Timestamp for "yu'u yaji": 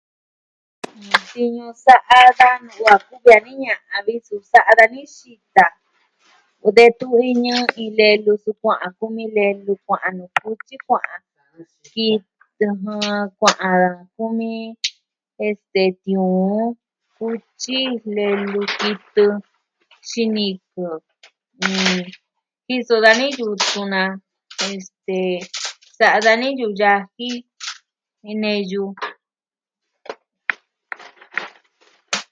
26.59-27.29